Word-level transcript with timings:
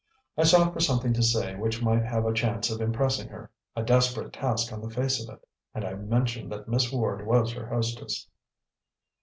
I 0.35 0.45
sought 0.45 0.73
for 0.73 0.79
something 0.79 1.13
to 1.13 1.21
say 1.21 1.53
which 1.53 1.83
might 1.83 2.03
have 2.03 2.25
a 2.25 2.33
chance 2.33 2.71
of 2.71 2.81
impressing 2.81 3.27
her 3.29 3.51
a 3.75 3.83
desperate 3.83 4.33
task 4.33 4.73
on 4.73 4.81
the 4.81 4.89
face 4.89 5.21
of 5.23 5.31
it 5.31 5.47
and 5.75 5.85
I 5.85 5.93
mentioned 5.93 6.51
that 6.51 6.67
Miss 6.67 6.91
Ward 6.91 7.23
was 7.27 7.53
her 7.53 7.67
hostess. 7.67 8.27